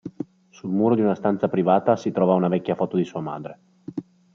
Sul 0.49 0.71
muro 0.71 0.95
di 0.95 1.01
una 1.01 1.13
stanza 1.13 1.47
privata 1.47 1.95
si 1.95 2.09
trova 2.11 2.33
una 2.33 2.47
vecchia 2.47 2.73
foto 2.73 2.97
di 2.97 3.03
sua 3.03 3.21
madre. 3.21 3.59